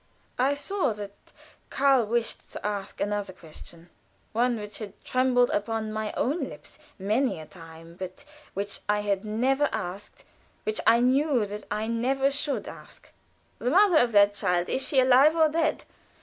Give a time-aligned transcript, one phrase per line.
[0.39, 1.11] I saw that
[1.69, 3.91] Karl wished to ask another question;
[4.33, 8.25] one which had trembled upon my own lips many a time, but
[8.55, 10.23] which I had never asked
[10.63, 13.11] which I knew that I never should ask.
[13.59, 15.85] "The mother of that child is she alive or dead?